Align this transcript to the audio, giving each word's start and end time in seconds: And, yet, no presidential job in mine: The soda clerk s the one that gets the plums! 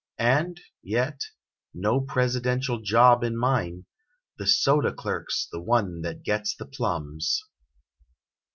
And, 0.17 0.59
yet, 0.81 1.21
no 1.75 1.99
presidential 2.01 2.79
job 2.81 3.23
in 3.23 3.37
mine: 3.37 3.85
The 4.39 4.47
soda 4.47 4.91
clerk 4.91 5.27
s 5.29 5.47
the 5.51 5.61
one 5.61 6.01
that 6.01 6.23
gets 6.23 6.55
the 6.55 6.65
plums! 6.65 7.43